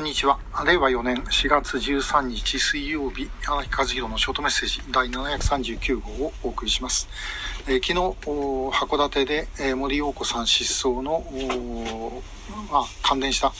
[0.00, 0.38] こんにちは。
[0.64, 7.06] 令和4年4月13日水曜日、荒木和弘のショートメッセージ第739号をお送りします。
[7.68, 7.94] えー、昨日、
[8.70, 11.24] 函館で、えー、森陽子さん失踪の、
[12.70, 13.52] まあ、関連した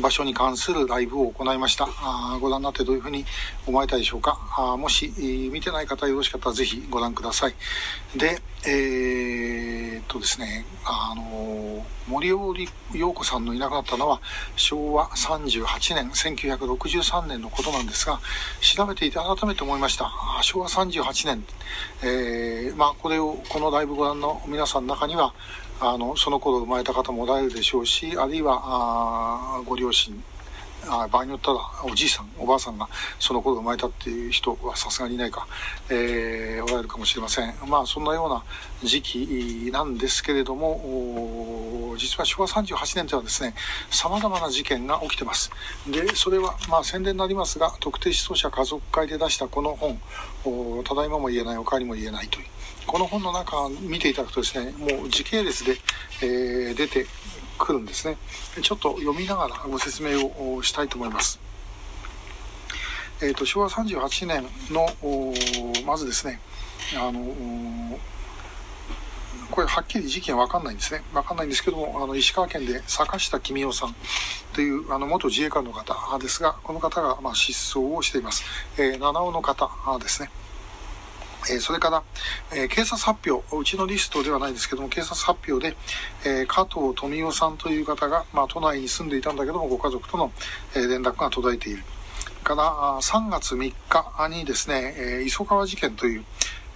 [0.00, 1.88] 場所に関するライブを行いました。
[2.02, 3.24] あご覧になってどういうふうに
[3.66, 4.38] 思われたでしょうか。
[4.58, 5.12] あもし、
[5.52, 7.54] 見てない方よろしかったらぜひご覧ください。
[8.16, 14.20] で、えー、っとですね、あの森陽子さんのいなくなったのは
[14.54, 18.20] 昭和38年、1963年のことなんですが、
[18.60, 20.10] 調べていて改めて思いました。
[20.42, 21.44] 昭和38年、
[22.02, 25.34] えー、まあ、これを、このライブご覧の皆さんの中には、
[25.80, 28.60] あの、その頃生まれた方もおられるでしょうし、あるいは、
[29.58, 30.22] あご両親、
[30.88, 35.46] あ場合によったらおじいさんおばあさんがその頃生まれたっていう人はさすがにいないか、
[35.90, 37.54] えー、おられるかもしれません。
[37.68, 38.44] まあそんなような
[38.82, 43.54] 時期なんですけれども実は昭和38年ではですね
[43.90, 45.50] 様々な事件が起きてます。
[45.88, 50.00] でそれはまあ宣伝になりますが特定失踪者家族会で出したこの本
[50.84, 52.46] ただいまも言えないおかわりも言えないという。
[52.86, 55.76] この本の中見ていただくとですねもう時系列で、
[56.22, 57.06] えー、出て
[57.58, 58.16] くるんですね。
[58.62, 61.40] ちょっと読みながらご説明をしたいと思います。
[63.22, 64.86] えーと、昭和38年の
[65.86, 66.38] まずですね
[66.98, 67.98] あの
[69.50, 71.02] これはっきり時期は分かんないんですね。
[71.14, 73.94] 分かんないんですけどもあの石川県で坂下公夫さん
[74.52, 78.44] というあの元自衛官の方ですがこの方がまあ失踪をしています、
[78.76, 80.30] えー、七尾の方ですね。
[81.50, 82.02] えそれから、
[82.54, 85.76] え警察発表、うちのリストではないですけども、警察発表で、
[86.24, 90.32] え加藤富夫さんという方が、まあ、都内に住んでいたんだけども、ご家族との、
[90.74, 91.84] え連絡が途絶えている。
[92.46, 96.24] から3月3日にですね、え磯川事件という、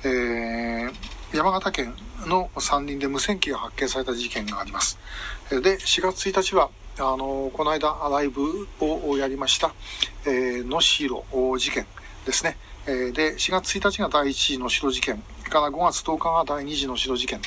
[0.02, 1.94] えー、山形県
[2.26, 4.98] の山林で無線機が発見された事件があります。
[5.50, 9.72] で、4月1日は、あのこの間ライブをやりました、
[10.26, 11.86] えー、野代事件
[12.26, 12.56] ですね。
[12.86, 17.40] えで、4月1日が第1次の城事件、から5月10日が第2次の城事件、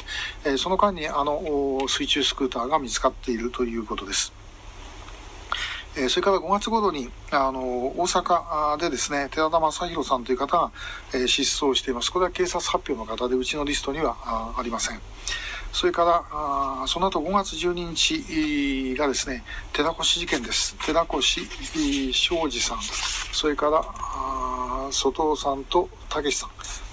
[0.46, 4.31] えその間にあの水中スクーターが見つかっているということです。
[5.96, 10.72] えそれから5月頃に、あの、大阪でですね、寺田正宏さんという方が、
[11.13, 12.12] え失踪しています。
[12.12, 14.18] これは警察発表の方で、うちのリストには
[14.57, 15.02] ありません。
[15.73, 20.75] それから、あその後5月12日がですね、寺越事件です。
[20.85, 22.79] 寺越昌司さん、
[23.34, 26.50] それから、外尾さんとたけしさん。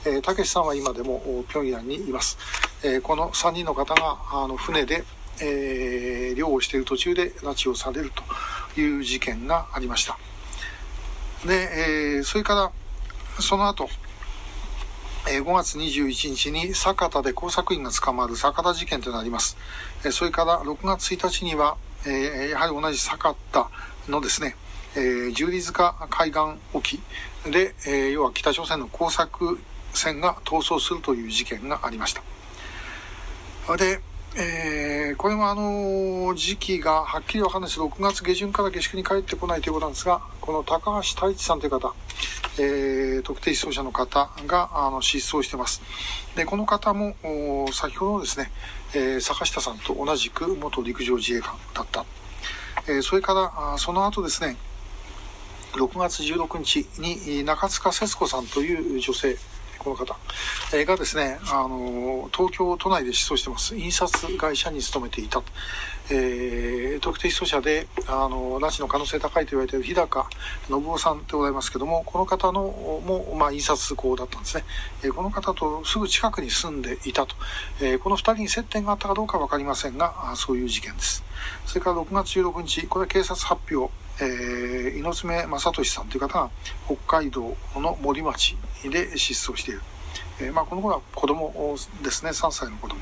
[0.07, 2.39] えー、たけしさんは今でも平壌にいます。
[2.83, 5.05] えー、この3人の方があの船で、
[5.43, 8.11] えー、漁をしている途中で拉致をされる
[8.75, 10.19] という事件がありました。
[11.47, 12.73] で、えー、それから
[13.43, 13.91] その後、
[15.39, 19.57] 5月21日に酒田で工作員が捕まる酒田事件となります。
[20.11, 23.71] それから6月1日には、やはり同じ酒田
[24.09, 24.57] のですね、
[25.33, 26.41] 十里塚海岸
[26.73, 27.01] 沖
[27.45, 27.75] で、
[28.13, 29.61] 要は北朝鮮の工作
[29.93, 33.77] 船が逃走するという事件がありました。
[33.77, 34.01] で、
[34.37, 41.93] えー、これもあの時期がはっきりわかんないです6月下旬から下宿に帰ってこないということなんですが、この高橋太一さんという方、
[42.59, 45.83] えー、特定失踪者の方があの失踪してます。
[46.37, 47.17] で、この方も
[47.73, 48.53] 先ほどですね、
[48.95, 52.05] えー、坂下さんと同じく元陸上自衛官だった。
[52.87, 54.57] え、それからあその後ですね、
[55.73, 59.37] 6月16日に中塚節子さんという女性、
[59.81, 60.15] この方、
[60.75, 63.75] えがですね、あの、東京都内で失踪してます。
[63.75, 65.43] 印刷会社に勤めていた。
[66.11, 70.29] えー、特定失踪者で、あの、拉致の可能性高いと言われている日高
[70.69, 74.65] 信夫さんでございますけども、この方のも、まあ、印刷工だったんですね。
[75.03, 77.37] えー、この方とすぐ近くに住んでいたと。
[77.81, 81.25] えー、この二人に接点があったかどうかわかりませんが、そういう事件です。
[81.65, 83.91] それから6月16日、これは警察発表、
[84.21, 86.51] えー、猪爪正俊さんという方が
[86.87, 89.83] 北海道の森町で失踪している。
[90.41, 93.01] えー、まあ、この頃は子供ですね、3歳の子供。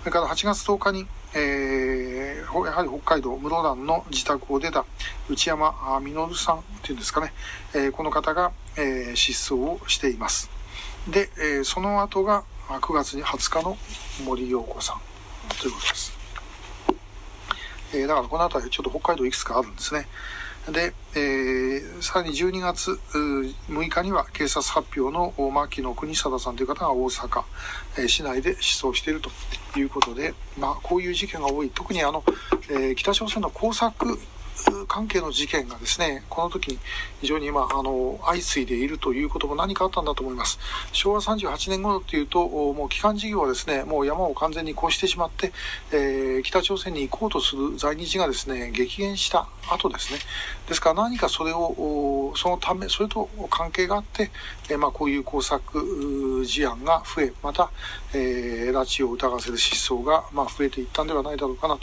[0.00, 4.84] それから8月10日に、えー、やはり北海道室蘭の自宅を出た
[5.28, 7.32] 内山実さんというんですかね、
[7.74, 10.50] えー、この方が、えー、失踪をしています。
[11.10, 13.76] で、えー、その後が9月に20日の
[14.24, 15.00] 森陽子さん
[15.60, 16.17] ということです。
[17.92, 20.06] えー、だからこの辺りちょっと北海道いくつかあるんですね。
[20.72, 27.44] で、えー、さらに12月6日には警察発表の牧野国貞さんという方が大阪、
[27.96, 29.30] えー、市内で失踪していると
[29.78, 31.70] いうことで、まあ、こういう事件が多い。
[31.70, 32.22] 特にあの、
[32.70, 34.18] えー、北朝鮮の工作
[34.86, 36.78] 関係の事件がですね、この時に
[37.20, 40.58] 非常に今、あの、相次いでいるということも何かあったんだと思います。
[40.92, 45.52] 昭和38年頃っていうと、もう帰還事業はですね、もう山を完全に越してしまって、
[45.92, 50.18] えー、北朝鮮に行こうとする在日がですね、激減した後ですね。
[50.66, 54.30] ですから何かそれを、そのため、それと関係があって、
[54.70, 57.70] えー、まあこういう工作事案が増え、また、
[58.14, 61.78] えー、拉致を疑わせる失踪が、まあ、増えていったんではないだろうかな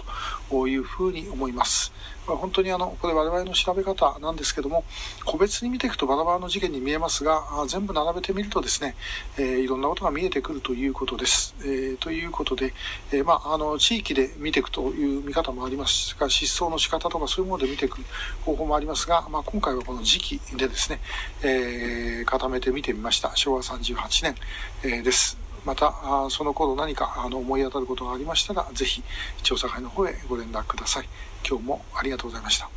[0.49, 1.93] というふうに思います。
[2.27, 4.83] まあ、本当にあの、これ我々の調べ方なんですけども、
[5.25, 8.95] 個別に見ていくとバラバラの事件に見えますが、全部並べてみるとですね、
[9.37, 11.55] えー、いろんなことが見えてくるということです。
[11.61, 12.73] えー、ということで、
[13.11, 17.99] えー、まあ、あの、地域で見ていくという見方もありますが、失踪の仕方とかそういうもので見ていく
[18.45, 20.99] 方法もありますが、まあ、今回はこの時期でですね、
[21.43, 23.35] えー、固めて見てみました。
[23.35, 24.35] 昭和38年、
[24.83, 25.44] え、です。
[25.65, 25.93] また、
[26.29, 29.03] その頃何かあの思い当たることがありましたら、ぜひ
[29.43, 31.09] 調査会の方へご連絡ください。
[31.47, 32.69] 今日もありがとうございました。